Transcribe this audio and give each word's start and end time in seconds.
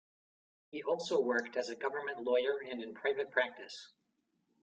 He 0.71 0.81
also 0.81 1.21
worked 1.21 1.57
as 1.57 1.69
a 1.69 1.75
government 1.75 2.23
lawyer 2.23 2.57
and 2.67 2.81
in 2.81 2.95
private 2.95 3.29
practice. 3.29 3.93